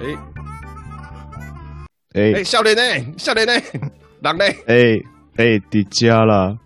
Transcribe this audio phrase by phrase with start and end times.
[0.00, 0.16] 哎
[2.14, 3.14] 哎哎，少年呢？
[3.18, 3.52] 少年呢？
[4.22, 4.44] 人呢？
[4.66, 4.98] 哎
[5.36, 6.56] 哎，伫家啦，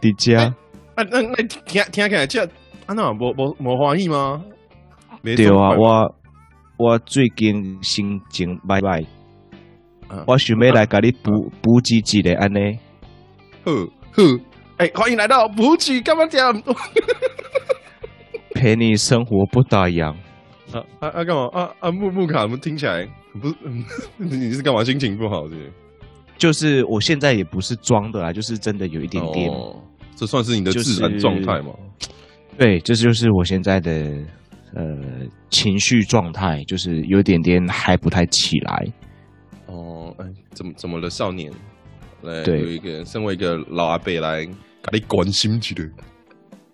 [0.00, 0.42] 伫家。
[0.94, 2.44] 啊，那那听听起来这
[2.86, 4.42] 啊那无无无欢喜吗？
[5.22, 6.14] 没对啊，我
[6.78, 9.06] 我最近心情歹歹，
[10.10, 12.78] 嗯我想要来甲你补补给一下安尼。
[13.64, 13.72] 呵
[14.12, 14.40] 呵，
[14.78, 16.62] 哎，欢迎来到补给干嘛讲？
[18.54, 20.14] 陪你生活不打烊。
[20.72, 21.24] 啊啊啊！
[21.24, 21.90] 干嘛啊啊？
[21.90, 23.06] 木木卡，我们听起来
[23.40, 23.54] 不是？
[24.18, 24.84] 你是干嘛？
[24.84, 25.72] 心情不好是不是？
[26.36, 29.50] 就是我现在也不是装的啦，就是真的有一点点。
[29.50, 29.76] 哦，
[30.14, 31.72] 这算是你的自然状态吗？
[32.56, 33.90] 对，这就是我现在的
[34.74, 34.84] 呃
[35.50, 38.86] 情绪状态，就是有点点还不太起来。
[39.66, 41.50] 哦，哎，怎么怎么了，少年？
[42.22, 44.52] 来，对有一个身为一个老阿伯来给
[44.92, 45.84] 你关心起来。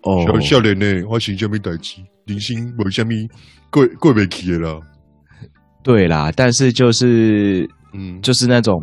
[0.01, 2.01] 哦，小少年呢，发生什么代志？
[2.25, 3.11] 人生无什么
[3.69, 4.79] 过过不去的啦。
[5.83, 8.73] 对啦，但是就是嗯，就是那种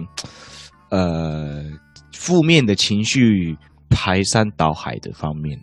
[0.91, 1.65] 呃
[2.13, 3.57] 负面的情绪
[3.91, 5.59] 排山倒海的方面。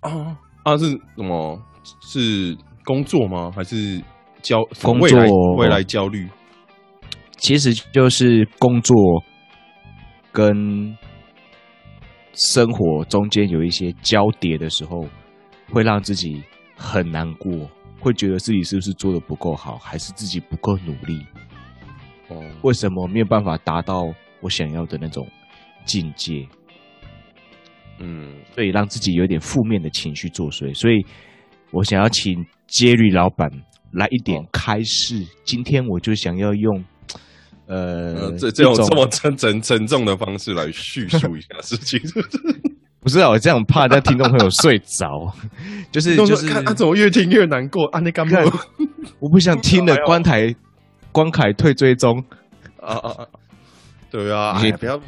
[0.00, 1.60] 啊啊是什么？
[2.02, 3.50] 是工作吗？
[3.54, 4.02] 还是
[4.42, 6.28] 焦工作未来焦虑？
[7.36, 8.96] 其实就是工作
[10.32, 10.96] 跟
[12.34, 15.04] 生活中间有一些交叠的时候，
[15.70, 16.42] 会让自己
[16.78, 17.68] 很难过，
[18.00, 21.26] 会觉得自己是不是做的不够好，还是自己不够努力？
[22.28, 24.04] 哦，为什么没有办法达到
[24.40, 25.26] 我想要的那种
[25.84, 26.46] 境界？
[27.98, 30.72] 嗯，所以让自己有点负面的情绪作祟。
[30.72, 31.04] 所以
[31.72, 33.50] 我想要请杰瑞老板
[33.90, 35.26] 来一点哦开示。
[35.42, 36.84] 今天我就想要用
[37.66, 42.00] 呃呃，这这种这么沉沉沉重的方式来叙述一下事情，
[43.08, 45.32] 不是啊，我这样怕让听众朋友睡着，
[45.90, 48.00] 就是就就是他怎么越听越难过啊！
[48.00, 48.44] 那干嘛看
[49.18, 50.54] 我不想听了关台
[51.10, 52.22] 关凯退追踪，
[52.82, 53.26] 啊啊啊！
[54.10, 55.00] 对啊，你哎不要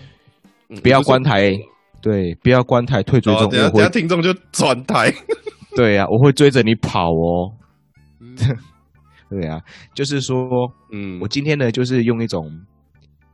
[0.71, 1.53] 嗯不要就是关台，
[2.01, 5.13] 对，不要关台退追哦，踪，等下等下我会听众就转台。
[5.77, 7.53] 对啊，我会追着你跑哦。
[9.29, 9.61] 对啊，
[9.95, 10.39] 就是说
[10.91, 12.51] 嗯我今天呢，就是用一种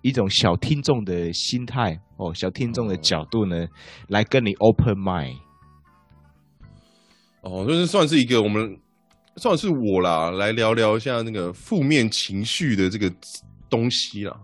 [0.03, 3.67] 一种小听众的心态哦，小听众的角度呢，
[4.09, 5.37] 来跟你 open mind。
[7.43, 8.77] 哦，就是算是一个我们
[9.37, 13.13] 算是我啦，来聊聊一下那个负面情绪的这个
[13.69, 14.37] 东西啦。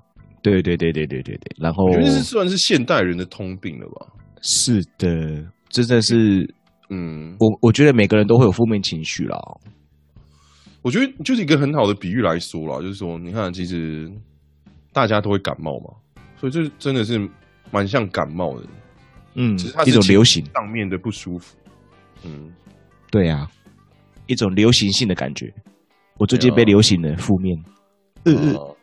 [0.43, 4.07] 对对对对对对对，然后我觉得这是算是现代人的通病了吧？
[4.41, 5.09] 是的，
[5.69, 6.53] 真的是
[6.91, 9.39] 嗯，我我觉得每个人都会有负面情绪啦。
[10.83, 14.11] 我觉得就是一个很好的比喻来说啦，就是说，你看，其实
[14.93, 15.95] 大家都会感冒嘛，
[16.37, 17.19] 所以这真的是
[17.71, 18.67] 蛮像感冒的，
[19.35, 21.57] 嗯只是它，一种流行，上面的不舒服。
[22.25, 22.53] 嗯，
[23.11, 23.49] 对啊，
[24.27, 25.53] 一种流行性的感觉。
[26.19, 27.57] 我最近被流行的负面，
[28.25, 28.77] 嗯嗯，哦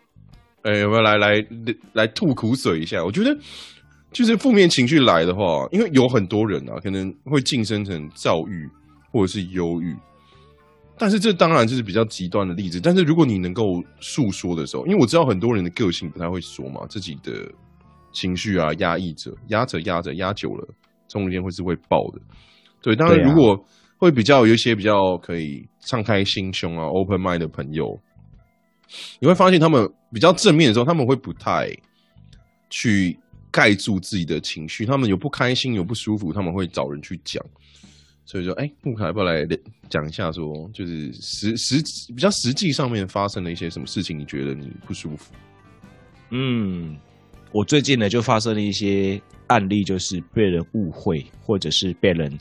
[0.64, 1.02] 哎、有没有？
[1.02, 1.46] 来来
[1.94, 3.03] 来吐苦水一下？
[3.06, 3.38] 我觉得
[4.12, 8.68] 就是负面情绪来的话，因为有很多人啊，可能会晋升成躁郁
[9.12, 9.96] 或者是忧郁，
[10.99, 12.79] 但是这当然就是比较极端的例子。
[12.79, 17.49] 但是如果你能够诉说的时候，因为我知道很多人的个性不太会说嘛，自己的
[18.11, 20.67] 情绪啊压抑着、压着、压着、压久了，
[21.07, 22.19] 中间会是会爆的。
[22.81, 23.57] 对，当然如果
[23.97, 27.99] 会比较有一些比较可以敞开心胸啊、open mind 的朋友，
[29.19, 31.69] 你会发现他们比较正面的时候，他们会不太
[32.69, 33.17] 去
[33.51, 37.43] 盖住自己的情绪，他们有不开心、有不舒服，他们会找人去讲。
[38.29, 39.44] 所以说，哎，木凯要不要来
[39.90, 45.34] 讲一下说就是实实比较实际上面发生了一些什么事情，你觉得你不舒服？
[46.29, 46.95] 嗯，
[47.51, 52.31] 我最近呢就发生了一些案例，就是被人误会，或者是被人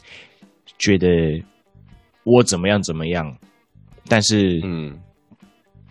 [0.77, 1.43] 觉得
[2.23, 3.35] 我怎么样怎么样，
[4.09, 4.95] 但是嗯，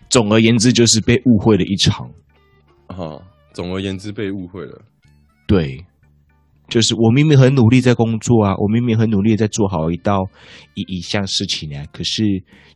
[0.08, 2.08] 总而言之就是被误会了一场。
[2.86, 3.20] 哈，
[3.52, 4.80] 总而言之被误会了。
[5.48, 5.84] 对，
[6.68, 10.28] 就是我明明很努力在工作啊，我明明很努力在做好一道
[10.74, 12.22] 一一项事情啊，可是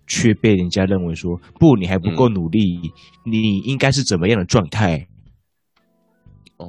[0.06, 2.60] 却被人家认为说不，你还不够努力，
[3.24, 5.06] 你应该是怎么样的状态？
[6.56, 6.66] 哦，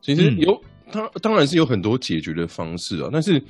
[0.00, 0.60] 其实嗯有，
[0.92, 3.42] 当当然是有很多解决的方式啊，但是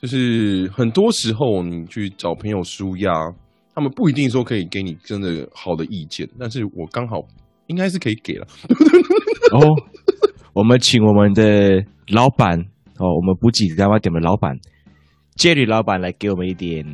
[0.00, 3.12] 就是很多时候你去找朋友舒压，
[3.74, 7.16] 他们不一定说可以给你真的好的意见，但是我刚好
[7.68, 8.46] 应该是可以给了。
[9.52, 9.60] 哦，
[10.54, 12.58] 我们请我们的老板
[12.98, 14.56] 哦，我们补给干妈点的老板
[15.36, 16.84] Jerry 老板来给我们一点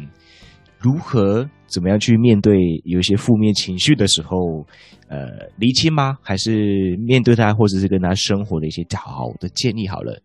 [0.78, 4.64] 如何怎么样去面对有一些负面情绪的时候，
[5.08, 5.26] 呃，
[5.56, 6.16] 厘清吗？
[6.22, 9.88] 还是面对他，或者是跟他生活的一些好的建议？
[9.88, 10.22] 好了，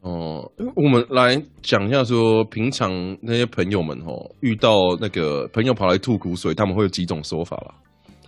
[0.00, 2.90] 哦，我们来讲一下说，平常
[3.22, 7.74] 那些朋友们哦，遇到那个朋友跑来吐苦水，他们会有几种说法啦。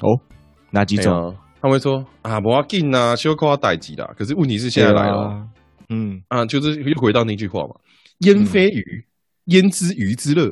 [0.00, 0.18] 哦，
[0.70, 1.34] 哪几种？
[1.66, 4.08] 他们会说啊，不要紧啊，修夸代级啦。
[4.16, 5.22] 可是问题是现在来了。
[5.22, 5.46] 啊，
[5.88, 7.74] 嗯，啊，就是又回到那句话嘛，
[8.20, 9.04] 焉非鱼，
[9.46, 10.46] 焉知鱼之乐，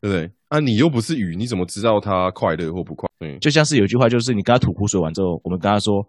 [0.00, 0.30] 不对？
[0.48, 3.06] 啊，你又不是鱼，你怎么知道它快乐或不快？
[3.20, 6.02] 嗯，就像是有句话，就是你跟他吐苦水完之后，我们跟他说，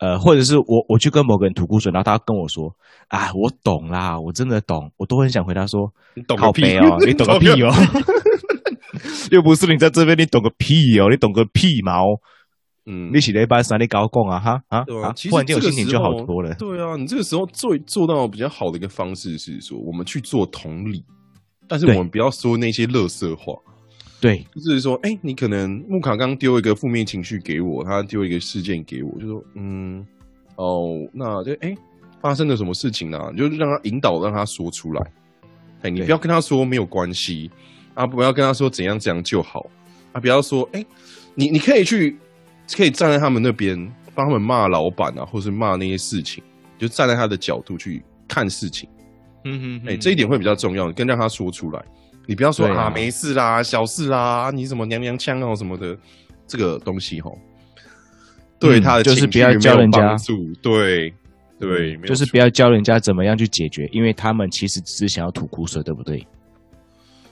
[0.00, 2.74] 呃，或者是我我去跟某个人吐苦水，然后他跟我说，
[3.06, 7.72] 啊，我懂啦，我真的懂，我都很想回答说，你懂个屁哦，你懂个屁哦，
[9.30, 12.02] 又不是你在这边，你懂个屁哦，你懂个屁毛，
[12.88, 13.12] 嗯。
[13.12, 21.04] 你，起来班三你搞讲啊哈啊啊对啊，，其忽然间我实这个时心情就好多了，对啊，你这个时候做做到比较好的一个方式是说，我们去做同理，
[21.68, 23.54] 但是我们不要说那些乐色话。
[24.20, 30.04] 对，就是说，哎、你可能木卡刚丢一个负面情绪给我，他丢一个事件给我，就说，嗯，
[30.56, 31.72] 哦，那就哎、
[32.20, 35.12] 发生了什么事情呢、你就让他引导，让他说出来。
[35.82, 37.48] 哎、你不要跟他说没有关系
[37.94, 39.64] 啊，不要跟他说怎样怎样就好
[40.10, 40.84] 啊，不要说，哎、
[41.36, 42.18] 你你可以去，
[42.76, 43.76] 可以站在他们那边，
[44.14, 46.42] 帮他们骂老板啊，或是骂那些事情，
[46.78, 48.88] 就站在他的角度去看事情。
[49.44, 51.82] 嗯哼哎、这一点会比较重要，跟让他说出来。
[52.26, 55.96] 你不要说啊啊没事啦，小事啦，你什么娘娘腔哦什么的，
[56.46, 57.38] 这个东西吼，
[58.58, 60.14] 对嗯他的就是不要教人家。
[60.60, 61.14] 对
[61.58, 66.26] 对，就是不要教人家怎么样去解决，因为他们其实只是想要吐苦水，对不对？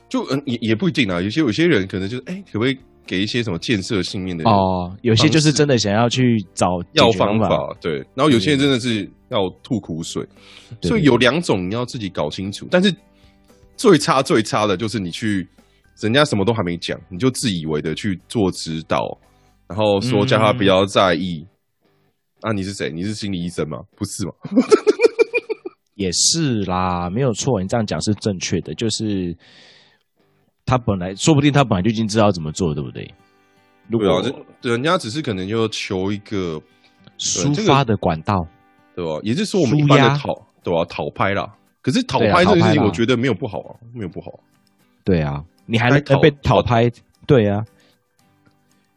[0.08, 7.48] 就嗯也也不一定啊，有些有些人可能就是哎、可不可以给一些什么建设性面的哦，有些就是真的想要去找要方法？
[7.80, 10.26] 对，然后有些人真的是要吐苦水，
[10.80, 12.66] 对所以有两种你要自己搞清楚。
[12.70, 12.94] 但是
[13.76, 15.46] 最差最差的就是你去，
[16.00, 19.18] 人家什么都还没讲，你就自以为的去做指导，
[19.68, 21.46] 然后说叫他不要在意。
[22.42, 22.90] 啊，你是谁？
[22.92, 23.78] 你是心理医生吗？
[23.96, 24.32] 不是吗？
[25.96, 29.34] 也是啦，没有错，你这样讲是正确的，就是
[30.66, 33.08] 他本来说不定他本来就已经知道怎么做，对不对？
[33.88, 36.60] 如对啊，果人家只是可能就求一个，
[37.18, 38.46] 抒发的管道，
[38.94, 39.20] 对吧？
[39.22, 40.84] 也就是说我们一般的讨，对吧？
[40.86, 41.48] 讨拍啦。
[41.80, 44.40] 可是讨拍这个事情，我觉得没有不好啊，没有不好。
[45.04, 46.90] 对啊，你还能被讨拍，
[47.28, 47.64] 对啊，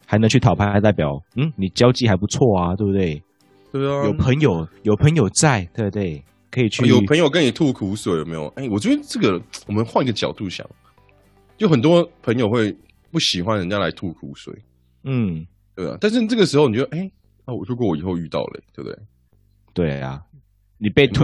[0.04, 3.22] 还能去讨拍，还代表嗯，你交际还不错啊，对不对？
[3.70, 6.20] 对啊，有朋友有朋友在，对不对？
[6.50, 8.48] 可以去有朋友跟你吐苦水，有没有？
[8.56, 10.68] 哎、我觉得这个我们换一个角度想，
[11.60, 12.74] 就很多朋友会
[13.10, 14.50] 不喜欢人家来吐苦水，
[15.04, 15.46] 嗯，
[15.76, 15.98] 对啊？
[16.00, 17.00] 但是这个时候你就哎，
[17.44, 18.98] 啊，我如果我以后遇到了，对不对？
[19.74, 20.22] 对啊，
[20.78, 21.22] 你被吐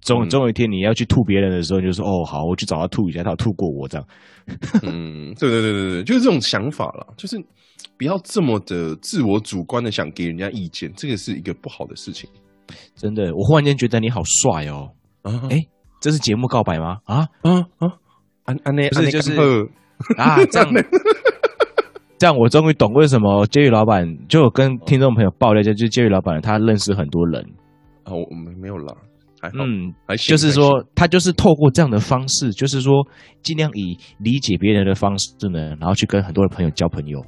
[0.00, 4.04] 总嗯总有一天你要去吐别人的时候，你就说哦，好，我去找他吐一下，他有吐过我这样。
[4.82, 7.40] 嗯，对对对对对，就是这种想法啦，就是
[7.96, 12.28] 不要这么的自我主观的想给人家意见，这个是一个不好的事情
[12.96, 14.90] 真的，我忽然间觉得你好帅哦！
[15.22, 15.46] 啊。
[15.48, 15.64] 哎
[15.98, 16.98] 这是节目告白吗？
[17.04, 17.94] 啊啊啊，
[18.46, 19.32] 安安内不是就是
[20.16, 20.68] 啊，这样
[22.18, 27.42] 这样，我终于懂为什么监狱老板就有跟听众朋友爆料一下，就是监狱老板他认识很多人，
[28.04, 28.94] 啊，我们没有啦，
[29.40, 30.30] 还好，嗯，还行。
[30.30, 33.06] 就是，说他就是透过这样的方式，就是说
[33.42, 37.22] 尽量以理解别人的方式呢，然后去跟很多的朋友交朋友。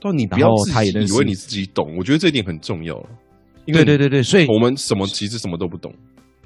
[0.00, 3.08] 但你不然后要自他也认识己以为你自己懂，我觉得这一点很重要了。
[3.66, 5.94] 因为对对对对，所以我们什么其实什么都不懂。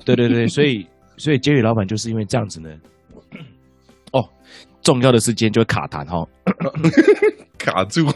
[0.04, 2.68] 对对对，所以所以监狱老板就是因为这样子呢，
[4.16, 4.24] 哦，
[4.82, 6.26] 重要的时间就会卡痰哈、
[7.58, 8.06] 卡住，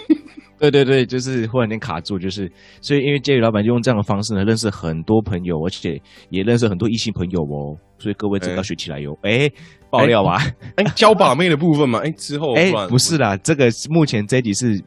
[0.58, 9.16] 对对对，就是忽然间卡住，就是所以因为监狱老板就用这样的方式呢，认识很多朋友，而且也认识很多异性朋友哦，所以各位真的要学起来哟。
[9.22, 9.50] 哎，
[9.90, 10.38] 爆料吧？
[10.76, 14.80] 哎，教把妹的部分嘛，哎，之后哎不是啦，这个目前这一集是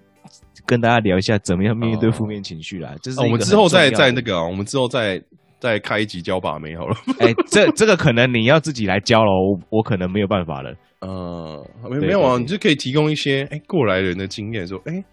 [0.66, 2.96] 跟大家聊一下怎么样面对哦负面情绪啦。
[3.02, 5.22] 这是啊，我们之后再再那个啊，我们之后再
[5.60, 6.96] 再开一集教把妹好了。
[7.20, 10.74] 哎，这这个可能你要自己来教了，我我可能没有办法了。
[11.06, 15.04] 呃，没没有啊，你就可以提供一些哎过来人的经验，说哎，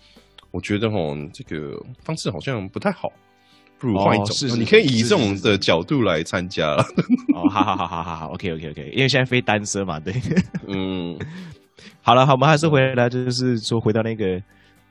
[0.53, 3.09] 我觉得吼这个方式好像不太好，
[3.79, 4.27] 不如换一种。
[4.27, 6.83] 哦是是你可以以这种的角度来参加了。
[7.35, 10.15] 哦，好好好好好好，OK OK OK，因为现在非单身嘛，对。
[10.69, 11.19] 嗯，
[12.03, 14.41] 好了，好，我们还是回来，就是说回到那个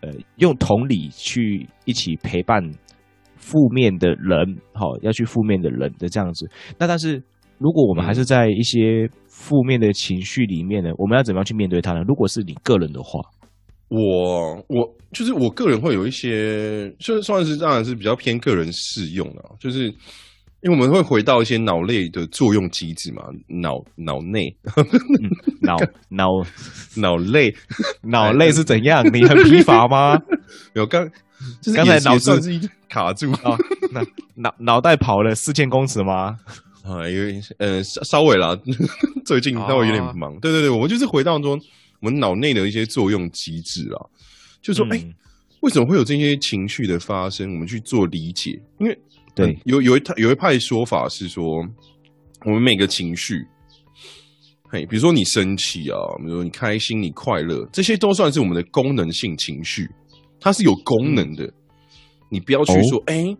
[0.01, 2.61] 呃，用同理去一起陪伴
[3.37, 6.49] 负面的人，好、要去负面的人的这样子。
[6.77, 7.21] 那但是
[7.59, 12.01] 如果我们还是在一些负面的情绪里面呢，我们要怎么样去面对它呢？
[12.07, 13.19] 如果是你个人的话，
[13.89, 19.85] 我我就是我个人会有一些，就算是当然是比较偏个人适用的，就是
[20.61, 24.55] 因为我们会回到一些脑类的作用机制嘛，脑脑内
[25.61, 25.77] 脑
[26.09, 26.27] 脑
[26.95, 27.53] 脑类
[28.03, 29.03] 脑类是怎样？
[29.13, 30.17] 你很疲乏吗？
[30.75, 31.09] 有刚
[31.61, 32.39] 就是刚才脑子
[32.89, 33.57] 卡住哦，
[33.91, 34.01] 那
[34.35, 36.37] 脑脑袋跑了四千公尺吗？
[36.83, 38.57] 啊，有点呃稍稍微啦，
[39.25, 40.39] 最近稍微有点哦忙。
[40.39, 41.59] 对对对，我们就是回到说
[41.99, 43.99] 我们脑内的一些作用机制啦，
[44.61, 45.13] 就说哎、嗯
[45.61, 47.51] 为什么会有这些情绪的发生？
[47.51, 48.97] 我们去做理解，因为
[49.35, 49.59] 对。
[49.65, 51.67] 有有一派有一派说法是说，
[52.45, 53.45] 我们每个情绪，
[54.69, 59.89] 嘿，比如说你生气啊，比如说你开心、你快乐，这些都算是我们的功能性情绪，
[60.39, 61.51] 它是有功能的。
[62.29, 63.35] 你不要去说，哎、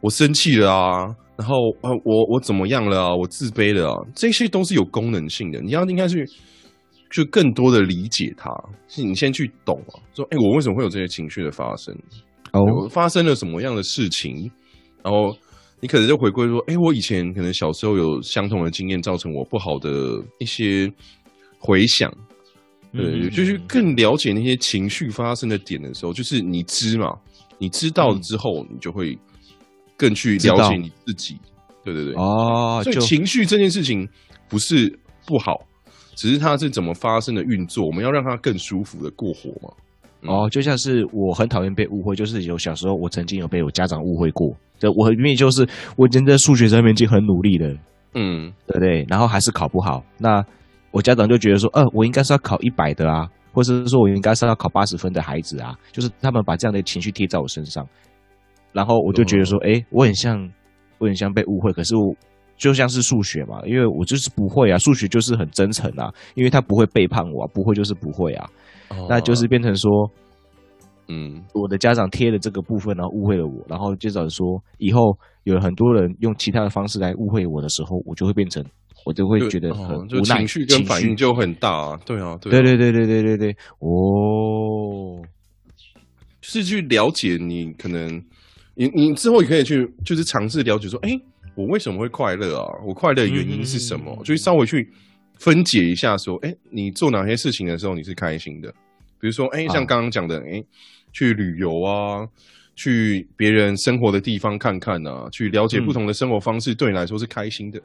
[0.00, 5.60] 我生气了啊，然后啊，我我怎么样了啊，我自卑了啊，这些都是有功能性的。
[5.60, 6.24] 你要应该去
[7.10, 8.48] 去更多的理解它，
[8.86, 11.92] 是你先去懂啊，说，哎、我为什么会有这些情绪的发生？
[12.52, 14.48] 哦，我发生了什么样的事情，
[15.02, 15.36] 然后
[15.80, 20.88] 你可能就回归说，哎、我以前可能小时候有相同的经验，造成我不好的一些
[21.58, 22.08] 回想。
[22.92, 27.08] 对，嗯就是更了解那些情绪发生的点的时候，就是你知嘛，
[27.58, 29.18] 你知道了之后，你就会
[30.02, 31.36] 更去了解你自己。
[31.84, 34.08] 对对对，哦，所以就情绪这件事情
[34.48, 34.92] 不是
[35.24, 35.60] 不好，
[36.16, 39.72] 只是它是怎么发生的运作，我们要让它更舒服的过活嘛。
[40.24, 45.66] 哦，就像是我很讨厌被误会，就是有小时候我曾经有被我家长误会过，对我很明明就是
[45.96, 47.68] 我已经在数学上面已经很努力了，
[48.14, 49.06] 嗯，对不对？
[49.08, 50.44] 然后还是考不好，那
[50.92, 57.84] 我家长就觉得说，呃，我应该是要考一百的啊，或者是说我应该是要考八十分的孩子啊，就是他们把这样的情绪贴在我身上，
[58.72, 60.50] 然后我就觉得说，哎、我很像，
[60.98, 62.14] 我很像被误会，可是我。
[62.58, 68.48] 就像是数学嘛，因为我就是不会啊，数学就是很真诚啊，因为他不会背叛我、啊，不会就是不会啊，
[69.08, 70.08] 那就是变成说，
[71.08, 78.64] 嗯，我的家长贴了这个部分，然后误会了我，然后接着说以后有很多人用其他的方式来误会我的时候，我就会变成，
[79.04, 81.98] 我就会觉得很情绪跟反应就很大、啊。
[82.06, 82.62] 对啊，对啊。
[82.62, 85.18] 对对对对对对对，哦，
[86.40, 88.22] 就是去了解你可能，
[88.74, 91.10] 你你之后也可以去，就是尝试了解说，哎、
[91.54, 92.66] 我为什么会快乐啊？
[92.86, 94.14] 我快乐的原因是什么？
[94.18, 94.90] 嗯就是稍微去
[95.38, 98.70] 分解一下，说，哎、你做哪些事情的时候你是开心的？
[99.20, 100.62] 比如说，哎、像啊刚刚讲的，哎、
[101.12, 102.26] 去旅游啊，
[102.74, 107.78] 去别人生活的地方看看啊，去了解嗯不同的生活方式，对你来说是开心的。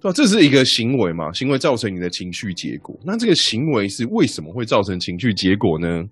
[0.00, 0.12] 对吧？
[0.12, 2.98] 这是一个行为嘛，行为造成你的情绪结果。
[3.04, 6.04] 那这个行为是为什么会造成情绪结果呢？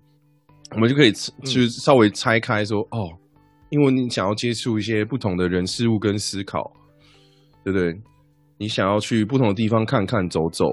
[0.73, 3.11] 我们就可以就是稍微拆开说，哦，
[3.71, 6.71] 因为你想要接触一些不同的人事物跟思考，
[7.63, 7.99] 对不对？
[8.57, 10.71] 你想要去不同的地方看看走走，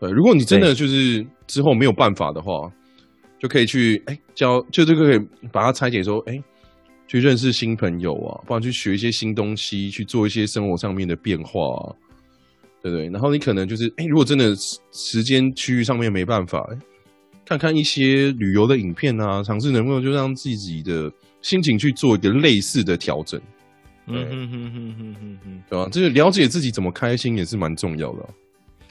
[0.00, 0.10] 对。
[0.10, 2.72] 如果你真的就是之后没有办法的话，
[3.38, 6.42] 就可以去哎教，就这个可以把它拆解说，哎，
[7.06, 11.92] 去认识新朋友啊，不然去学一些新东西，去做一些生活上面的变化啊，
[12.82, 13.08] 对不对？
[13.10, 16.78] 然后你可能就是哎，如果真的时时间区域上面没办法，哎
[17.44, 21.10] 看看一些旅游的影片啊，尝试能不能就让自己的
[21.42, 23.40] 心情去做一个类似的调整，
[24.06, 25.88] 嗯哼哼哼哼哼哼，对吧？
[25.92, 28.22] 这个了解自己怎么开心也是蛮重要的。
[28.22, 28.28] 啊、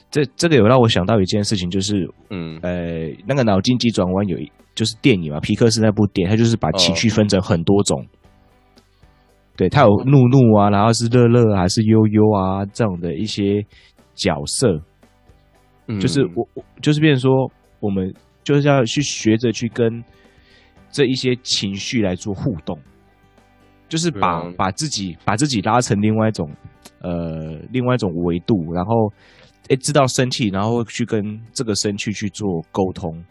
[0.10, 2.60] 这这个有让我想到一件事情，就是嗯。
[2.62, 8.06] 呃，那个脑筋急转弯有一就是电影嘛，皮克斯那部电影，它就是把情绪分成很多种。
[9.56, 13.66] 对，他有怒怒啊，然后是乐乐啊还是悠悠啊这种的一些
[14.14, 14.80] 角色，
[15.88, 18.14] 嗯，就是我我就是变成说，我们
[18.44, 20.04] 就是要去学着去跟
[20.98, 22.76] 这一些情绪来做互动，
[23.88, 26.50] 就是把、把自己把自己拉成另外一种
[27.02, 29.14] 呃另外一种维度，然后
[29.70, 33.24] 诶知道生气，然后去跟这个生气去做沟通。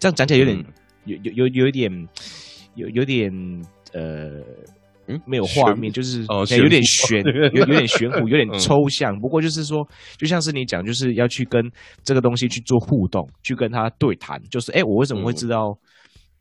[0.00, 0.64] 这样讲起来有点、嗯
[1.04, 1.88] 有有有有一点
[2.74, 3.30] 有有点
[3.92, 4.42] 呃。
[5.06, 9.14] 嗯没有画面，就是有点玄悬， 有有点玄乎，有点嗯抽象。
[9.20, 11.62] 不过就是说，就像是你讲，就是要去跟
[12.02, 14.42] 这个东西去做互动，去跟他对谈。
[14.48, 15.76] 就是，哎，我为什么会嗯知道，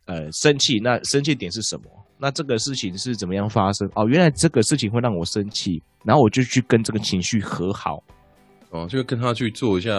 [0.05, 0.79] 呃，生气？
[0.79, 1.83] 那生气点是什么？
[2.19, 3.89] 那这个事情是怎么样发生？
[3.95, 8.01] 哦，原来这个事情会让我生气，然后我就去跟这个情绪和好。
[8.69, 9.91] 哦，就跟他去做一下，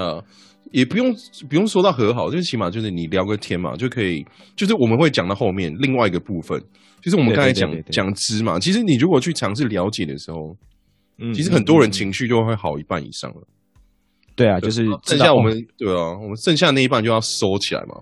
[0.72, 1.14] 也不用
[1.48, 4.24] 不用说到和好，就是起码就是你聊个天嘛，就可以，
[4.56, 6.58] 就是我们会讲到后面另外一个部分，
[7.00, 10.56] 就是我们刚才讲讲知嘛，其实你如果去尝试了解的时候，
[11.18, 13.46] 嗯其实很多人情绪就会好一半以上了。
[14.34, 17.94] 对啊，就是剩下我们对啊，我们剩下那一半就要收起来嘛。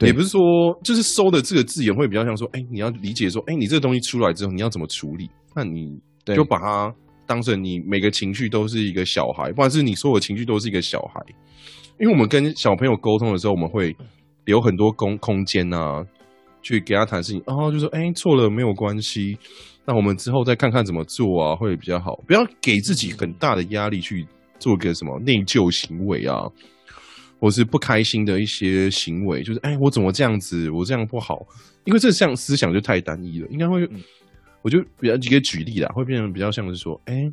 [0.00, 0.40] 对也不是说，
[0.82, 5.28] 就是收的这个字眼会比较像说，哎、你要理解说，哎、你这个东西出来之后，你要怎么处理？
[5.54, 6.94] 那你对就把它
[7.26, 11.20] 当成你每个情绪都是一个小孩，不然是你所有情绪都是一个小孩。
[12.00, 13.94] 因为我们跟小朋友沟通的时候，我们会
[14.46, 16.02] 留很多空空间啊，
[16.62, 19.36] 去给他谈事情，然后就说，哎、错了没有关系，
[19.84, 22.16] 那我们之后再看看怎么做啊，会比较好。
[22.26, 24.26] 不要给自己很大的压力去
[24.58, 26.48] 做个什么内疚行为啊，
[27.40, 30.70] 或是不开心的一些行为，就是哎，我怎么这样子？
[30.70, 31.46] 我这样不好，
[31.84, 33.88] 因为这项思想就太单一了，应该会，
[34.60, 37.32] 我就比较几个举例啦，会变成比较像是说，哎，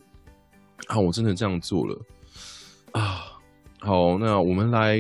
[0.88, 2.02] 啊，我真的这样做了
[2.94, 3.26] 啊，
[3.80, 4.98] 好，那我们来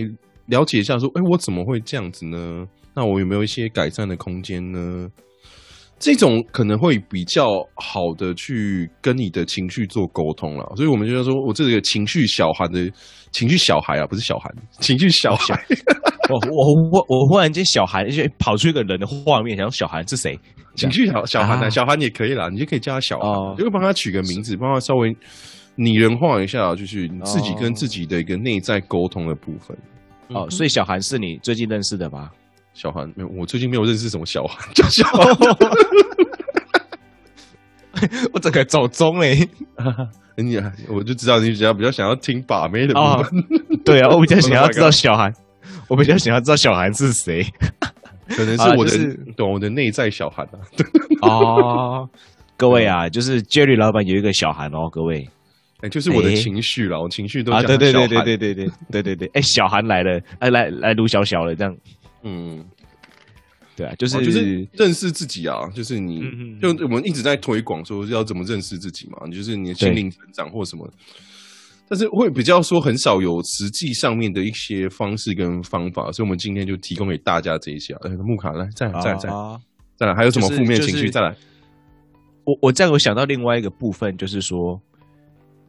[0.47, 2.67] 了解一下，说，哎，我怎么会这样子呢？
[2.93, 5.09] 那我有没有一些改善的空间呢？
[5.99, 12.91] 这种可能会比较好的去跟你的情绪做沟通了，所以我们就要说，我这个情绪小孩的
[13.31, 14.49] 情绪小孩啊，不是小孩，
[14.79, 15.59] 情绪小孩。
[16.29, 20.37] 我我我我忽然间小韩就跑出一个人的画面，想说小韩是谁？
[20.75, 21.65] 情绪小小韩呢？
[21.65, 25.15] 啊小韩也可以啦，你就可以叫他小哦韩，就帮他取个名字，帮他稍微
[25.75, 29.75] 拟人化一下，就是你自己跟自己的一个内在沟通的部分。
[30.29, 32.29] 哦，所以小韩是你最近认识的吗？
[32.77, 35.25] 小韩没有，我最近没有认识什么小韩， 叫小韩。
[38.31, 39.49] 我整个走中嘞。
[40.37, 40.55] 你
[40.87, 43.43] 我就知道你比较比较想要听把妹的部哦分，
[43.83, 45.33] 对啊，我比较想要知道小韩，
[45.89, 47.43] 我比较想要知道小韩是谁。
[48.29, 50.59] 可能是我的啊就是懂我的内在小韩啊。
[51.23, 52.07] 哦，
[52.55, 55.27] 各位啊，就是 Jerry 老板有一个小韩哦，各位
[55.81, 61.75] 哎，就是我的哎情绪啦，我情绪都啊，讲对对对对对对对对对对，哎，小韩来了，哎来来卢小小了，这样
[62.23, 62.65] 嗯，
[63.75, 66.21] 对啊，就是哦就是认识自己啊，就是你
[66.61, 70.89] 就我们一直在推广说要怎么认识自己嘛，就是你的心灵成长或什么。
[71.89, 77.95] 但是会比较说很少有实际上面的一些方式跟方法，所以我们今天就提供给大家这一些
[78.25, 79.59] 木卡来，再来，再来，再来，啊
[79.95, 80.91] 再来，还有什么负面情绪？
[80.91, 81.33] 就是再来，
[82.43, 84.77] 我我这样有想到另外一个部分，就是说，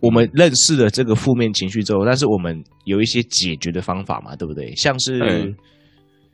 [0.00, 4.74] 我们认识了这个负面情绪之后，但是我们有一些解决的方法嘛，对不对？
[4.74, 5.54] 像是、嗯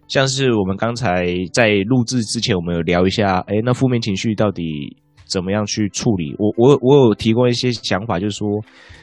[0.09, 4.97] 像是我们刚才在录制之前，我们有聊一下，哎，那负面情绪到底
[5.27, 6.35] 怎么样去处理？
[6.39, 8.49] 我我我有提供一些想法，就是说，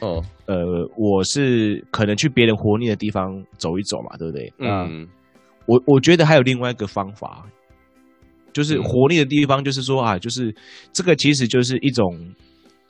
[0.00, 0.56] 哦，呃，
[0.96, 4.52] 我是可能去别人活腻的地方走一走嘛，对不对？
[4.58, 5.06] 嗯，
[5.66, 7.44] 我我觉得还有另外一个方法，
[8.52, 10.54] 就是嗯活腻的地方，就是说啊，就是
[10.92, 12.16] 这个其实就是一种，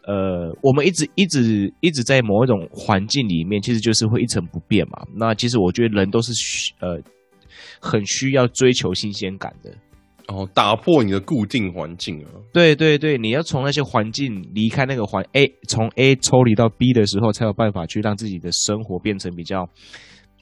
[0.07, 5.03] 呃，我们一直一直一直在某一种环境里面，其实就是会一成不变嘛。
[5.17, 7.01] 那其实我觉得人都是需呃
[7.83, 9.75] 很需要追求新鲜感的。
[10.29, 19.69] 哦，打破你的固定环境啊，对对对，你要从那些环境离开那个环 A，从 A 抽离到 B 的时候，才有办法去让自己的生活变成比较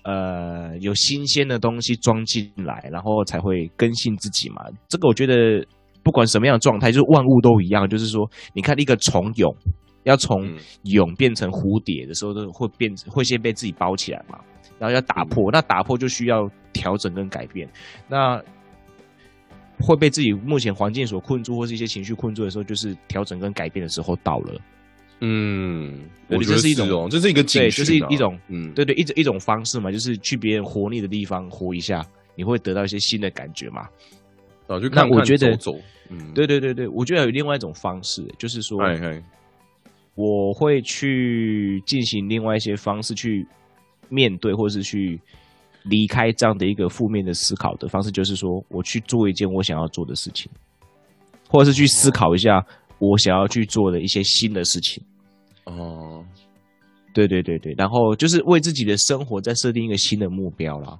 [0.04, 4.62] 呃有新鲜的东西装进来，然后才会更新自己嘛。
[4.86, 5.66] 这个我觉得
[6.04, 9.50] 不管什么样的状态，就是万物都一样，就是说，你看一个虫蛹
[10.04, 14.38] 要从嗯蛹变成蝴蝶的时候，都会变会先被自己包起来嘛，
[14.80, 17.68] 然后要打破，那打破就需要调整跟改变，
[18.08, 18.42] 那。
[19.82, 24.60] 会被自己目前环境所困住，或是一些情绪困住的时候，就是调整跟改变的时候到了。
[25.20, 33.88] 嗯，我觉得这是一种哦，这是一个警对，就是一一种，嗯，对对，一种一种方式嘛，就是去别人活腻的地方活一下，你会得到一些新的感觉嘛。
[34.68, 38.78] 那我觉得走走，嗯，对对对对，我觉得有另外一种方式，就是说，
[40.14, 43.46] 我会去进行另外一些方式去
[44.10, 45.20] 面对，或是去
[45.84, 50.50] 离开这样的一个负面的思考的方式，就是说我去做一件我想要做的事情，
[51.48, 52.64] 或者是去思考一下
[52.98, 55.02] 我想要去做的一些新的事情。
[55.64, 56.24] 哦，
[57.14, 60.98] 对对对对，然后就是为自己的生活再设定一个新的目标啦。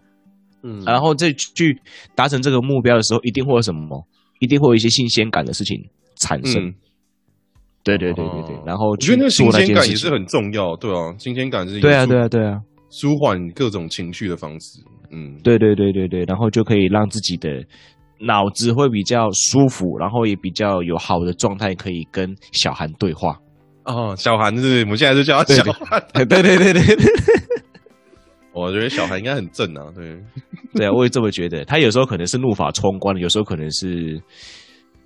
[0.63, 1.81] 嗯，然后再去
[2.15, 4.07] 达成这个目标的时候，一定会有什么？
[4.41, 5.83] 一定会有一些新鲜感的事情
[6.17, 6.67] 产生。
[6.69, 6.75] 嗯，
[7.83, 10.11] 对对对对对，哦然后我觉得那个新鲜感也是。
[10.11, 17.65] 很重要，对啊，新鲜感是一个对啊对啊对啊，舒缓各种情绪的方式，嗯，对对对对对，然后就可以让自己的
[18.19, 23.39] 脑子会比较舒服，然后也比较有好的状态，可以跟小韩对话。
[23.85, 27.07] 哦，小韩是是我们现在就叫他小韩，对对对对对
[28.53, 30.19] 我觉得小韩应该很正啊，对，
[30.75, 31.65] 对啊，我也这么觉得。
[31.65, 34.21] 他有时候可能是怒发冲冠，有时候可能是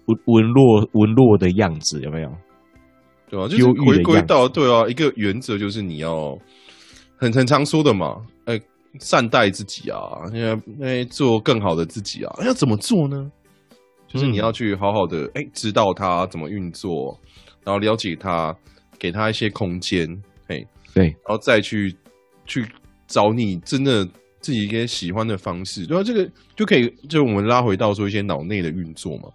[0.07, 2.31] 文文弱文弱的样子，有没有？
[3.31, 6.37] 对啊，就是回归到对啊，一个原则就是你要
[7.17, 8.61] 很很常说的嘛，哎、
[9.01, 9.99] 善待自己啊，
[10.33, 13.31] 因为做更好的自己啊，要怎么做呢？
[14.07, 14.41] 就是你嗯。
[14.41, 17.19] 要去好好的哎、知道它怎么运作，
[17.65, 18.55] 然后了解它，
[18.99, 20.09] 给它一些空间，
[20.49, 21.97] 嘿，对，然后再去
[22.45, 22.65] 去
[23.09, 24.05] 找你真的
[24.41, 29.29] 自己一些喜欢的方式，对啊，这个就可以就我们拉回到说一些脑内的运作嘛，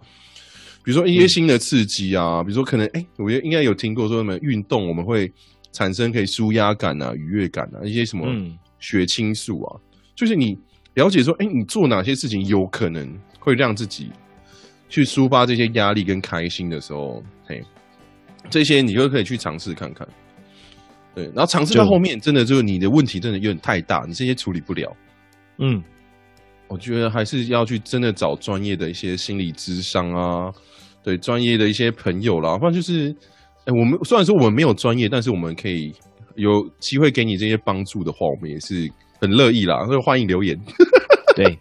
[0.82, 5.30] 比如说一些新的刺激啊，比如说可能哎、我觉得应该有听过说什么运动我们会
[5.72, 9.80] 产生可以舒压感啊、愉悦感啊，一些什么嗯血清素啊，
[10.14, 10.56] 就是你
[10.94, 14.10] 了解说，哎、你做哪些事情有可能会让自己
[14.88, 17.62] 去抒发这些压力跟开心的时候，嘿，
[18.48, 20.06] 这些你就可以去尝试看看。
[21.14, 24.96] 对，然后尝试到就后面，真的就是你的问题真的有点太大，你这些处理不了。
[25.58, 25.82] 嗯，
[26.68, 30.52] 我觉得还是要去真的找专业的一些心理咨商啊，
[31.02, 33.14] 对专业的一些朋友啦，不然就是，
[33.66, 35.92] 哎、我们虽然说我们没有专业，但是我们可以
[36.34, 40.58] 有机会给你这些帮助的话，我们也是很乐意啦，所以欢迎留言。
[41.36, 41.58] 对，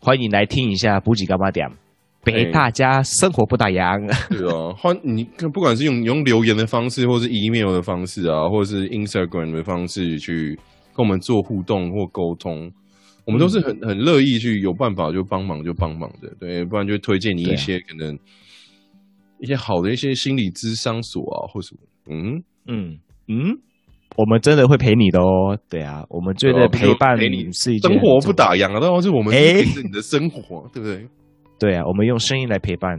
[0.00, 1.70] 欢迎来听一下补给干嘛点，
[2.22, 3.98] 陪大家生活不打烊。
[4.28, 10.58] 对啊，欢你不管是用用留言的方式，或是 email 的方式啊，或者是 Instagram 的方式去
[10.94, 12.70] 跟我们做互动或沟通，
[13.24, 18.18] 我们都是很很乐意去有办法就帮忙就帮忙的，对，不然就推荐你一些可能
[19.40, 23.58] 一些好的一些心理咨商所啊，或什么，嗯嗯嗯。
[24.16, 31.06] 我们真的会陪你的哦，对啊，我们觉得陪伴你是一生活不打烊啊，然后是我们陪着你的生活，对不对？
[31.58, 32.98] 对啊，我们用声音来陪伴，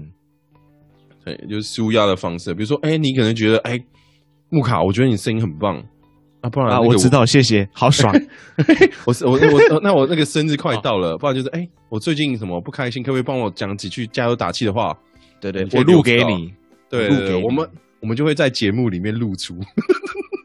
[1.26, 2.54] 对，就是舒压的方式。
[2.54, 3.80] 比如说，哎，你可能觉得，哎，
[4.50, 5.82] 木卡，我觉得你声音很棒
[6.42, 8.14] 啊，不然啊，我知道，谢谢，好爽。
[9.08, 14.96] 我是我我那我那个生日快到了， 不然就是，哎，我最近什么不开心，可不可以帮我讲几句加油打气的话？
[15.40, 16.54] 对对，我录给你，
[16.90, 17.68] 对对，我们
[18.02, 19.56] 我们就会在节目里面露出。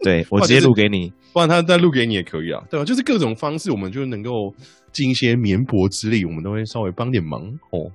[0.02, 2.84] 对 我直接录给你，不然他再录给你也可以啊，对吧？
[2.84, 4.52] 就是各种方式，我们就能够
[4.90, 7.90] 尽一些绵薄之力，我们都会稍微帮点忙哦。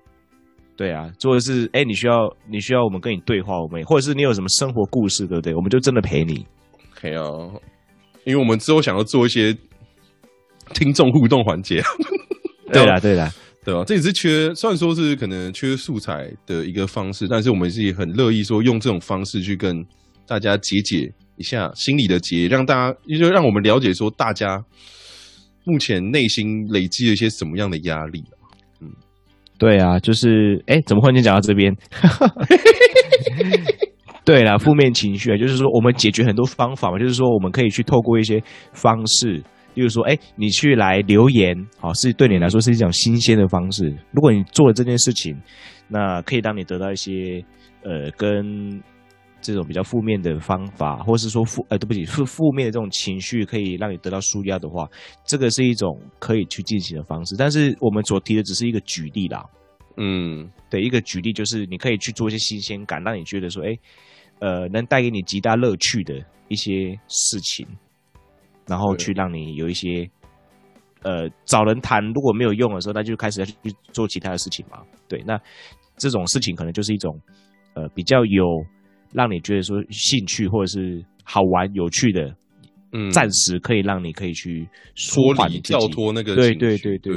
[0.77, 5.53] 对啊，做的是，哎，你需要你需要我们跟你对话，我们或者是你有什么生活故事，对不对？
[5.53, 6.45] 我们就真的陪你。
[6.95, 7.21] 可以啊，
[8.23, 9.55] 因为我们之后想要做一些
[10.73, 11.83] 听众互动环节。
[12.71, 13.31] 对啦，对啦，
[13.67, 13.84] 对吧？
[13.86, 19.86] 这也是缺，虽然说是可能缺素材的一个方式，但是我们是很乐意说用这种方式去跟
[20.25, 21.13] 大家解解。
[21.39, 24.60] 一下心理的结，让大家也就让我们了解说，大家
[25.65, 28.23] 目前内心累积了一些什么样的压力
[28.82, 28.89] 嗯，
[29.60, 31.71] 对啊，就是哎，怎么忽然间讲到这边？
[34.25, 38.41] 对了，负面情绪啊，就是说我们解决很多方法嘛，就是说我们可以去透过一些
[38.73, 39.43] 方式，
[39.77, 43.95] 例如说，哎，你去来留言，好，是对你来说是一种新鲜的方式。
[44.11, 45.39] 如果你做了这件事情，
[45.87, 47.41] 那可以让你得到一些
[47.83, 48.81] 呃跟。
[49.39, 54.89] 这种比较负面的方法，或是说负呃，对不起，负负面的这种情绪，可以让你得到舒压的话，
[55.25, 57.35] 这个是一种可以去进行的方式。
[57.37, 59.45] 但是我们所提的只是一个举例啦，
[59.95, 63.77] 嗯，对，一个举例就是你可以去做一些新鲜感，让你觉得说，哎，
[64.39, 66.15] 呃，能带给你极大乐趣的
[66.47, 67.65] 一些事情，
[68.67, 70.10] 然后去让你有一些
[71.03, 73.56] 呃找人谈，如果没有用的时候，那就开始要去
[73.91, 74.80] 做其他的事情嘛。
[75.08, 75.39] 对，那
[75.97, 77.19] 这种事情可能就是一种
[77.73, 78.43] 呃比较有。
[79.13, 82.36] 让你觉得说兴趣或者是好玩有趣的，
[82.91, 84.67] 嗯，暂时可以让你可以去
[85.13, 87.13] 脱离、跳脱那个，对对对对，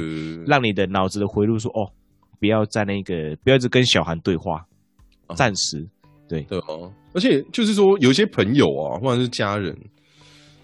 [0.47, 1.91] 让你的脑子的回路说哦，
[2.39, 4.65] 不要在那个，不要一直跟小韩对话，
[5.35, 5.85] 暂时，
[6.29, 6.43] 对。
[6.43, 6.89] 对哦。
[7.13, 9.77] 而且就是说，有一些朋友啊，或者是家人，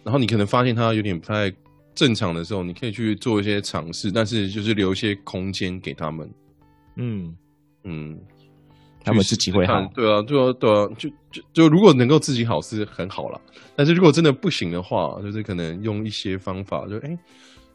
[0.07, 1.51] 然后你可能发现他有点不太
[1.93, 6.29] 正常的时候，你可以去做一些尝试，但是就是留一些空间给他们，
[6.95, 7.35] 嗯。
[7.83, 8.17] 嗯。
[9.03, 13.39] 他们自己会好，对啊，对啊，对啊，就就就如果能够自己好是很好了，
[13.75, 17.17] 但是如果真的不行的话，就是可能用一些方法，就哎，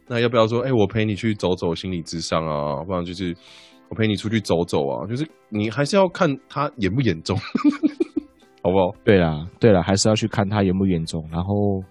[0.07, 3.35] 那要不要说，哎，我陪你去走走心理智商啊，不然就是
[3.89, 7.35] 我陪你出去走走啊，就是你还是要看他严不严重，
[8.63, 8.95] 好不好？
[9.03, 11.83] 对啦，对了，还是要去看他严不严重，然后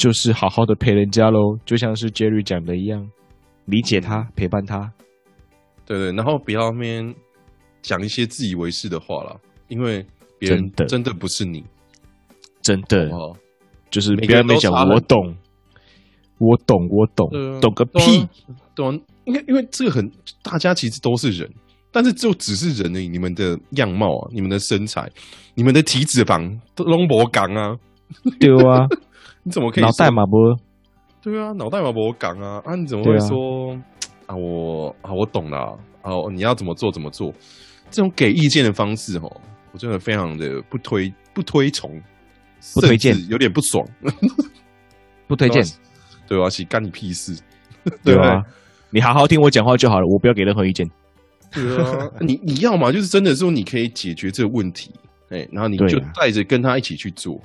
[0.00, 3.06] 就是好好的陪人家喽，就像是 Jerry 讲的一样，
[3.66, 4.90] 理解他，陪伴他，
[5.84, 7.14] 对对，然后不要面。
[7.82, 10.04] 讲一些自以为是的话了，因为
[10.38, 11.64] 别人真的不是你，
[12.60, 13.08] 真的，
[13.90, 15.34] 就是别人没讲，我懂，
[16.36, 18.28] 我懂，我懂，懂个屁，
[18.74, 19.00] 懂？
[19.24, 20.10] 因为因为这个很，
[20.42, 21.50] 大家其实都是人，
[21.90, 23.08] 但是就只是人而已。
[23.08, 25.10] 你们的样貌啊，你们的身材，
[25.54, 27.74] 你们的体脂肪都拢无讲啊，
[28.38, 28.86] 对啊，
[29.42, 30.54] 你怎么可以脑袋嘛不？
[31.22, 33.76] 对啊，脑袋嘛不讲啊，啊，你怎么会说？
[34.26, 34.36] 啊？
[34.36, 37.32] 我啊，我懂了，哦，你要怎么做怎么做？
[37.90, 39.40] 这种给意见的方式，哦，
[39.72, 42.00] 我真的非常的不推不推崇，
[42.74, 43.84] 不推荐，有点不爽，
[45.26, 45.62] 不推荐，
[46.28, 47.36] 对啊，是干你屁事，
[48.04, 48.42] 对吧？
[48.90, 50.88] 你好好听我讲话就好了，我不要给任何意见。
[51.52, 54.92] 对啊， 你你要嘛，就是真的说你可以解决这个问题，
[55.30, 57.40] 哎，然后你就带着跟他一起去做，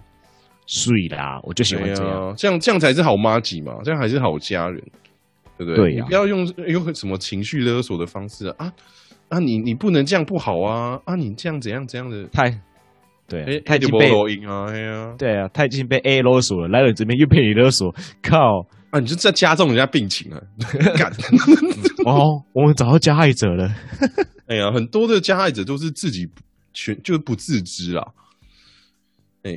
[0.98, 4.82] 以啦，我就喜欢这样，这样这样才是好妈吉嘛，这样还是好家人，
[5.58, 5.76] 对不对？
[5.76, 8.72] 对你不要用用什么情绪勒索的方式啊。
[9.28, 11.00] 啊，你你不能这样不好啊！
[11.04, 12.62] 啊，你这样怎样怎样的太
[13.28, 14.68] 对，太经被罗音啊，
[15.18, 19.00] 对啊，太经被 A 勒索了，来了这边又被你勒索，靠啊！
[19.00, 20.40] 你就在加重人家病情啊！
[20.96, 21.12] 干
[22.06, 23.68] 哦，我们找到加害者了。
[24.46, 26.30] 哎呀，很多的加害者都是自己
[26.72, 28.06] 全就是不自知啊。
[29.42, 29.52] 哎，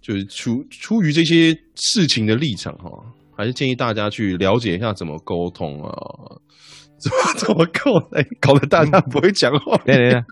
[0.00, 2.90] 就是出出于这些事情的立场哈，
[3.36, 5.92] 还是建议大家去了解一下怎么沟通啊。
[7.00, 7.96] 怎么怎么搞？
[8.12, 9.74] 哎，搞得大家不会讲话。
[9.86, 10.22] 对对对，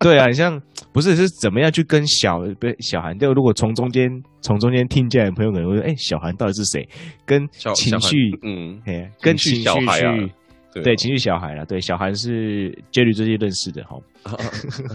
[0.00, 0.60] 对啊，你像
[0.92, 3.16] 不是是怎么样去跟小不小韩？
[3.16, 6.84] 就如果从中间从中间听见的朋友可能会说：“哎，小韩到底是谁？”
[7.24, 8.82] 跟情绪，嗯，
[9.20, 10.32] 跟情绪去
[10.72, 13.96] 对对，情绪小孩了，对，小韩是 Jerry 最近认识的哈。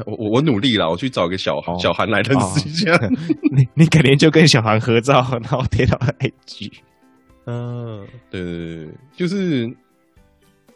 [0.06, 2.92] 我我我努力了，我去找个小哦小韩来认识一下。
[3.56, 6.72] 你你肯定就跟小韩合照，然后贴到 IG。
[7.46, 9.68] 嗯，对对对，对就是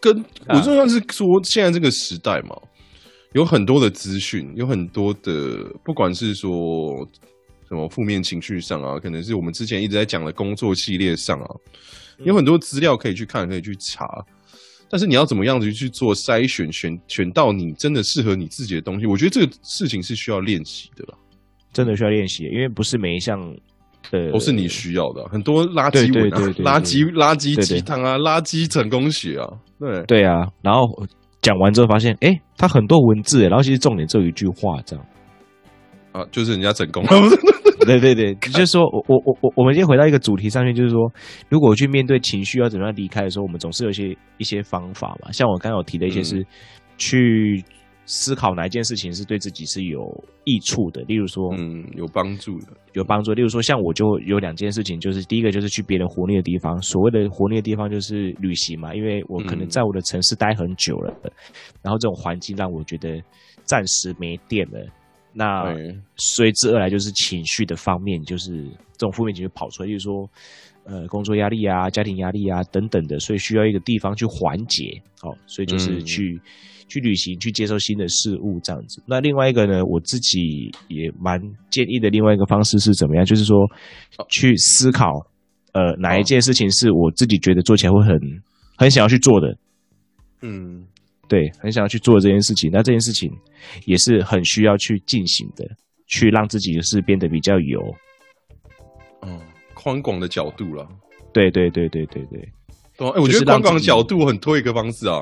[0.02, 2.56] 跟啊我就算是说，现在这个时代嘛，
[3.34, 6.52] 有很多的资讯，有很多的，不管是说
[7.70, 11.48] 什么负面情绪上啊，可能是我们之前一直在讲的工作系列上啊，
[12.26, 14.06] 有很多资料可以去看，可以去查。
[14.90, 21.18] 但是你要怎么样子去做筛选，选选到你真的适合你自己的东西，我觉得这个事情是需要练习的啦，
[21.74, 23.40] 真的需要练习，因为不是每一项
[24.12, 25.24] 的都是你需要的。
[25.30, 29.48] 很多垃圾文啊对对对对，对垃圾垃圾对对鸡汤啊，垃圾成功学啊，
[29.80, 30.04] 对。
[30.04, 30.48] 对啊。
[30.62, 30.88] 然后
[31.42, 35.06] 讲完之后发现，哎，它很多文字，然后其实重点只有一句话这样。
[36.12, 37.10] 啊，就是人家成功了，
[37.86, 41.12] 对 对对， 就是说我我我我我们先回到一个主题上面，就是说，
[41.50, 45.32] 如果去面对情绪要怎么样离开的时候，我们总是有一些一些方法嘛。
[45.32, 46.46] 像我刚刚有提的一些是
[46.98, 47.64] 去
[48.06, 50.00] 思考哪一件事情是对自己是有
[50.46, 53.34] 益处的，例如说嗯，有帮助的，有帮助。
[53.34, 61.14] 例如说，像我就有两件事情，就是第一个就是去别人活腻的地方，所谓的活腻的地方就是旅行嘛，因为我可能嗯在我的城市待很久了，
[61.84, 63.22] 然后这种环境让我觉得
[63.64, 64.80] 暂时没电了。
[65.38, 65.72] 那，
[66.16, 70.28] 随之而来就是情绪的方面，就是这种负面情绪跑出来，就是说，
[70.84, 75.00] 呃，工作压力啊、家庭压力啊等等的，所以需要一个地方去缓解。
[75.22, 76.42] 好、所以就是嗯去、
[76.88, 79.04] 去旅行，去接受新的事物这样子。
[79.06, 83.24] 那另外一个呢，我自己也蛮建议的，另外一个方式是怎么样？
[83.24, 83.68] 就是说，
[84.30, 85.12] 去思考，
[85.74, 88.20] 呃，哪一件事情是我自己觉得做起来会很
[88.76, 89.56] 很想要去做的，
[90.42, 90.77] 嗯，
[91.28, 92.70] 对，很想要去做这件事情。
[92.72, 93.32] 那这件事情
[93.86, 95.66] 也是很需要去进行的，
[96.08, 97.80] 去让自己的事变得比较有。
[99.22, 99.40] 哦，
[99.74, 100.88] 宽广的角度了，
[101.34, 102.40] 对对对对对对，
[102.98, 105.20] 对啊，哎，我觉得宽广的角度很推一个方式啊，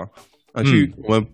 [0.54, 1.26] 啊，去嗯我们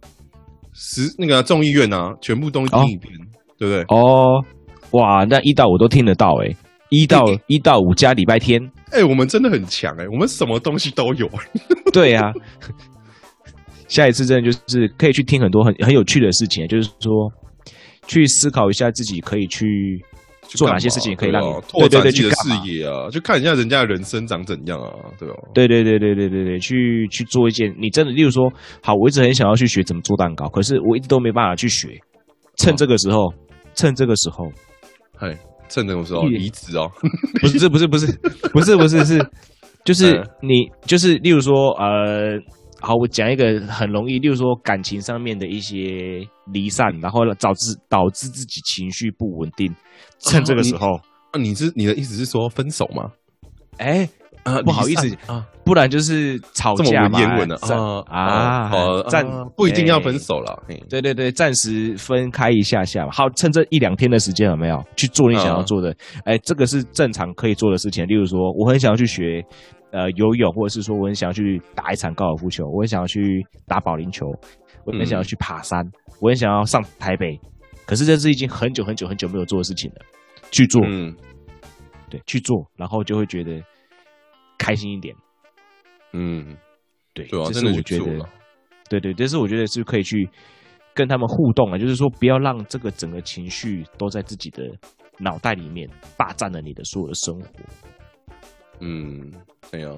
[0.74, 3.14] 十那个众议院啊，全部都听一遍，
[3.58, 3.84] 对不对？
[3.96, 4.44] 哦，
[4.92, 6.56] 哇，那一到五都听得到诶，
[6.90, 11.30] 一到一到五加礼拜天，哎，我们真的很强哎，我们什么东西都有，
[11.92, 12.32] 对啊。
[13.92, 17.30] 下一次真的就是可以去听很多很很有趣的事情，就是说
[18.08, 20.02] 去思考一下自己可以去
[20.44, 25.36] 做哪些事情可以让你拓展自己的视野啊，就看一下人家的人生长怎样啊，对吧？
[25.54, 28.50] 对对对对对对对，去去做一件你真的，例如说，
[28.82, 31.90] 好，我一直很想要去学怎么做蛋糕，可是我一直都没办法去学。
[32.58, 33.34] 趁这个时候，
[33.76, 34.46] 趁这个时候，
[35.18, 36.90] 嗨，趁这个时候离职哦，
[37.42, 38.08] 不是不是不是
[38.54, 39.30] 不是不是是，
[39.84, 42.38] 就是嗯 你就是例如说呃，
[42.82, 49.74] 好，我讲一个很容易，例如说感情上面的一些离散，然后导致导致自己情绪不稳定，
[50.20, 50.96] 趁这个时候，
[51.32, 53.12] 啊，你是你的意思是说分手吗？
[53.78, 54.10] 哎、
[54.44, 63.12] 啊不好意思啊，不然就是吵这么架嘛，文言文的暂啊啊好暂啊不一定要分哎手了，嘿对对对，暂时分开一下下嘛。
[63.12, 65.96] 好，趁这一两天的时间有没有去做你想要做的？
[66.26, 68.08] 哎、这个是正常可以做的事情。
[68.08, 69.44] 例如说，我很想要去学
[69.92, 74.28] 呃游泳，或者是说我很想要去打一场高尔夫球，我很想要去打保龄球，
[74.86, 75.86] 我很想要去爬山，
[76.20, 77.40] 我很想要上台北。
[77.86, 79.98] 可是这是已经很久很久很久没有做的事情了，
[80.52, 81.14] 去做，嗯
[82.10, 83.62] 对，去做，然后就会觉得
[84.58, 85.14] 开心一点。
[86.14, 86.56] 嗯，
[87.14, 88.30] 对，对啊，这是我觉得
[88.90, 90.30] 对对，这是我觉得是可以去
[90.94, 94.64] 跟他们互动啊，就是说不要让这个整个情绪都在自己的
[95.20, 97.48] 脑袋里面霸占了你的所有的生活。
[98.82, 99.32] 嗯，
[99.72, 99.92] 对啊。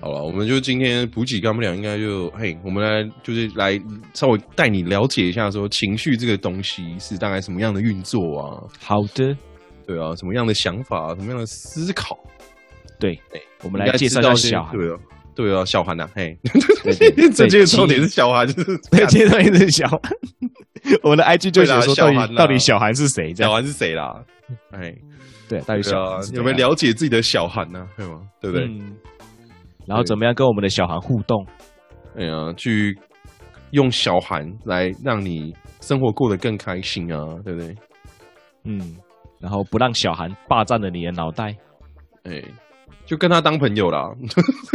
[0.00, 3.80] 好了，我们就今天补给干不了，应该就嘿，我们来就是来
[4.14, 8.62] 稍微带你了解一下，说情绪这个东西是大概什么样的运作啊？
[8.78, 9.36] 好的，
[9.86, 12.16] 对啊，什么样的想法，什么样的思考？
[13.00, 14.76] 对对，我们来介绍一下小韩。
[14.76, 14.98] 对啊，
[15.34, 16.38] 对啊，小韩呐，嘿，
[17.34, 20.00] 这届重点是小韩，就是对，介绍一是小韩。
[21.02, 23.34] 我的 IG 就写说，到对啦小韩到底小韩是谁？
[23.34, 24.22] 小韩是谁啦？
[24.70, 24.94] 哎，
[25.48, 27.86] 对，到底对啊小有没有了解自己的小韩呢？
[27.96, 28.20] 对吗？
[28.40, 28.66] 对不对？
[28.66, 28.96] 嗯
[29.86, 31.46] 然后怎么样跟我们的小韩互动？
[32.14, 32.94] 哎呀，去
[33.70, 37.74] 用小韩来让你生活过得更开心啊，对不对？
[38.64, 38.96] 嗯，
[39.40, 41.56] 然后不让小韩霸占了你的脑袋。
[42.24, 42.44] 哎，
[43.06, 44.10] 就跟他当朋友啦，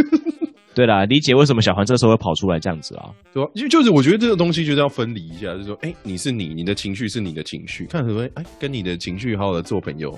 [0.73, 3.11] 对啦，理解为什么小韩这时候会跑出来这样子啊？
[3.31, 3.47] 对啊？
[3.53, 8.27] 就就是我觉得这个东西就是要分离一下，就是说，哎，你是你，你的情绪是你的情绪，看什么？
[8.33, 10.11] 哎，跟你的情绪好好的做朋友。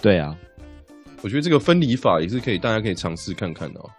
[0.00, 0.36] 对啊，
[1.22, 3.90] 我觉得这个分离法也是可以，大家可以尝试看看的哦。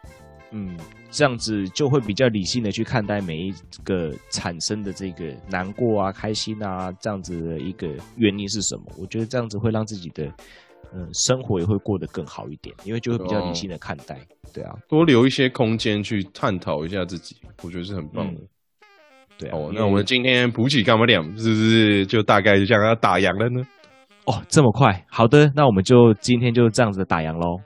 [0.51, 0.77] 嗯，
[1.11, 8.83] 这样子就会比较理性的去看待每一个产生的这个难过啊、开心啊这样子的一个原因是什么。
[8.97, 10.31] 我觉得这样子会让自己的
[10.93, 14.17] 嗯，生活也会过得更好一点，因为就会比较理性的看待。
[14.53, 18.41] 对啊，多留一些空间去探讨一下自己，我觉得是很棒的。
[19.37, 19.57] 对啊。
[19.57, 21.25] 哦，那我们今天补给干嘛两？
[21.37, 23.67] 是不是就大概就这样要打烊了呢？
[24.27, 25.03] 哦，这么快？
[25.09, 27.59] 好的，那我们就今天就这样子打烊喽。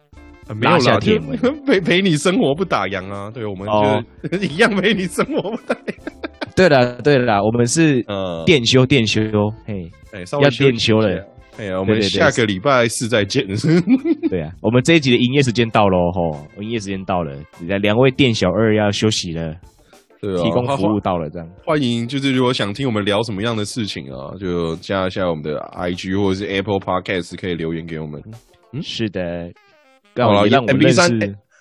[0.53, 0.99] 没有啦，
[1.65, 3.31] 陪陪你生活不打烊啊？
[3.33, 5.93] 对，我们就 一样陪你生活不打烊。
[6.55, 9.21] 对了，对了，我们是呃电修电修，
[9.65, 11.25] 嘿，哎，要电修了。
[11.57, 13.45] 哎呀，我们下个礼拜四再见。
[14.29, 17.33] 对啊，我们这一集的营业时间到喽，吼，营业时间到了，
[17.81, 19.55] 两位店小二要休息了。
[20.21, 22.07] 对啊，提供服务到了，这样欢迎。
[22.07, 28.21] 就是如果想听我们聊什么样的事情啊，就加一下我们的 IG 或者是 Apple Podcast，可以留言给我们。
[28.71, 29.51] 嗯，是的。
[30.17, 31.09] 好了，M B 三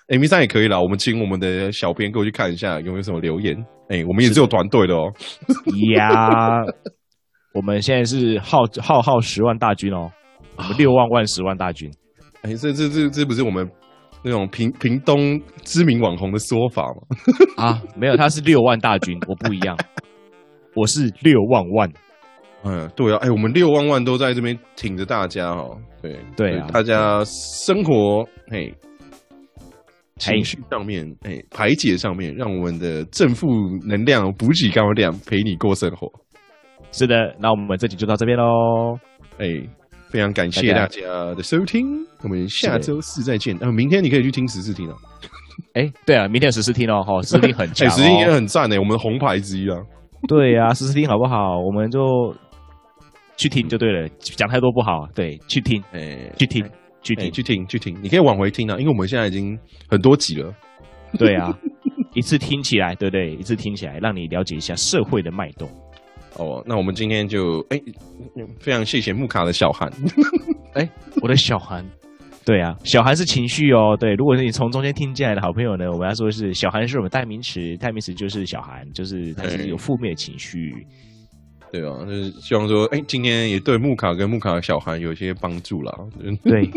[0.08, 0.80] ，M B 三也可以了。
[0.82, 3.56] 我们请我们的小编过去看一下有没有什么留言。
[3.88, 5.10] 哎，我们也是有团队的哦。
[5.96, 6.60] 呀，
[7.54, 10.10] 我们现在是号号号十万大军哦，
[10.56, 11.90] 我们六万万十万大军。
[12.42, 13.68] 哎，这这这这不是我们
[14.22, 17.16] 那种屏屏东知名网红的说法吗？
[17.56, 19.76] 啊，没有，他是六万大军，我不一样，
[20.76, 21.90] 我是六万万。
[22.62, 28.74] 嗯，对啊，哎，我们六万万都在这边挺着大家哦，对对啊，大家生活嘿，
[30.18, 33.48] 情绪上面哎，排解上面，让我们的正负
[33.86, 36.06] 能量补给高量陪你过生活。
[36.92, 38.98] 是的，那我们这集就到这边喽。
[39.38, 39.46] 哎，
[40.10, 41.02] 非常感谢大家
[41.34, 41.86] 的收听，
[42.22, 43.56] 我们下周四再见。
[43.62, 44.96] 啊，明天你可以去听十四听哦。
[45.74, 49.76] 哎，对啊，明天十四听哦，哈，十四听很强， 十四听也很赞呢，我们的红牌之一啊。
[50.28, 51.58] 对呀，十四听好不好？
[51.58, 52.00] 我们就。
[53.36, 55.08] 去听就对了，讲太多不好。
[55.14, 56.62] 对，去听，哎，去听，
[57.00, 57.96] 去听，去听，去听。
[58.02, 60.52] 你可以往回听啊，因为我们现在已经很多集了。
[61.18, 61.58] 对啊，
[62.12, 63.32] 一次听起来，对不对？
[63.36, 65.66] 一次听起来，让你了解一下社会的脉动。
[66.36, 67.80] 哦，那我们今天就哎，
[68.58, 69.90] 非常谢谢木卡的小韩。
[70.74, 70.88] 哎，
[71.20, 71.84] 我的小韩，
[72.46, 73.96] 对啊，小韩是情绪哦。
[73.98, 80.86] 对，如果是你从中间听进来的好朋友呢，我们要说的是小韩是我们代名词，代名词就是小韩，就是他是有负面的情绪。
[81.72, 85.92] 对啊，就是希望说，哎，今天也对木卡跟木卡的小韩有一些帮助啦。
[86.42, 86.68] 对，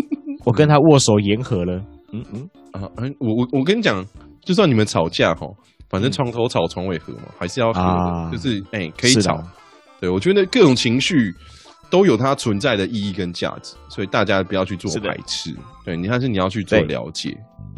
[0.45, 1.83] 我跟他握手言和了。
[2.11, 4.05] 嗯嗯啊，哎，我我我跟你讲，
[4.43, 5.47] 就算你们吵架哈，
[5.93, 9.39] 反正床头吵床尾和嘛，还是要和，就是哎可以吵。
[10.01, 11.31] 对，我觉得各种情绪
[11.87, 15.55] 都有它存在的意义跟价值，所以大家不要去做排斥。
[15.85, 17.37] 对，你还是你要去做了解，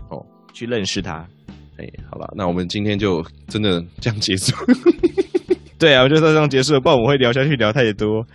[0.10, 1.28] 哦，去认识他。
[1.78, 4.56] 哎，好了，那我们今天就真的这样结束。
[5.78, 8.26] 对啊，我就到这样结束了，不然我们会聊下去聊太多，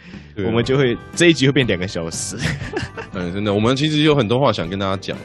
[0.45, 2.37] 我们就会这一集会变两个小时。
[3.15, 5.25] 嗯， 真的，我们其实有很多话想跟大家讲啊，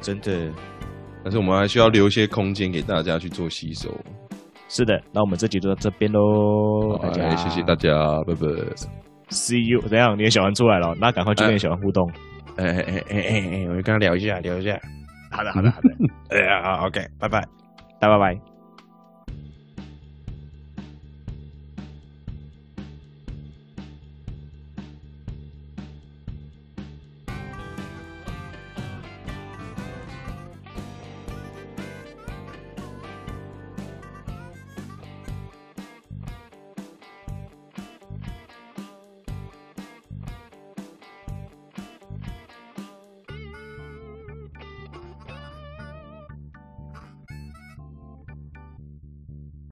[0.00, 0.48] 真的，
[1.22, 3.88] 但是我们还需要留一些空间给大家去做吸收。
[4.68, 7.90] 是的，那我们这集就到这边喽，大家谢谢大家，
[8.26, 8.46] 拜拜
[9.30, 9.80] ，See you。
[9.88, 10.16] 怎样？
[10.18, 12.10] 你的小韩出来了，那赶快去跟小韩互动。
[12.56, 14.78] 哎哎哎哎哎哎，我跟他聊一下，聊一下。
[15.30, 15.88] 好的，好的，好的。
[16.36, 17.40] 哎呀，OK，拜拜，
[18.00, 18.47] 大拜拜。